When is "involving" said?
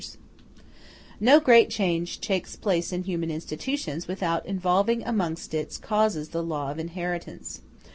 4.47-5.03